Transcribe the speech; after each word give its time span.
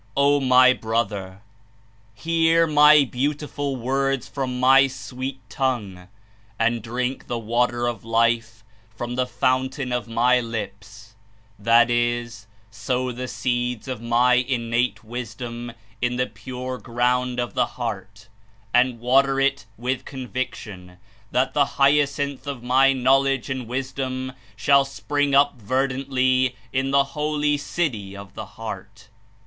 ''Oh 0.17 0.43
My 0.43 0.73
Brother! 0.73 1.43
Hear 2.15 2.65
My 2.65 3.03
beautiful 3.05 3.75
Words 3.75 4.27
from 4.27 4.59
My 4.59 4.87
sweet 4.87 5.47
Tongue, 5.47 6.07
and 6.57 6.81
drink 6.81 7.27
the 7.27 7.39
JVater 7.39 7.87
of 7.87 8.03
Life 8.03 8.63
from 8.89 9.13
the 9.13 9.27
fountain 9.27 9.91
of 9.91 10.07
My 10.07 10.39
Lips; 10.39 11.13
that 11.59 11.91
is— 11.91 12.47
sow 12.71 13.11
the 13.11 13.27
seeds 13.27 13.87
of 13.87 14.01
My 14.01 14.33
Innate 14.33 14.95
JVisdom 15.03 15.75
in 16.01 16.15
the 16.15 16.25
pure 16.25 16.79
ground 16.79 17.39
of 17.39 17.53
the 17.53 17.67
heart 17.77 18.27
and 18.73 18.99
water 18.99 19.39
it 19.39 19.67
with 19.77 20.03
conviction; 20.03 20.97
then 21.29 21.51
the 21.53 21.65
hyacinth 21.77 22.47
of 22.47 22.63
My 22.63 22.91
Knowledge 22.91 23.51
and 23.51 23.67
JVisdom 23.67 24.33
shall 24.55 24.83
spring 24.83 25.35
up 25.35 25.61
verdantly 25.61 26.55
in 26.73 26.89
the 26.89 27.03
holy 27.13 27.55
city 27.55 28.17
of 28.17 28.33
the 28.33 28.47
heart." 28.57 29.07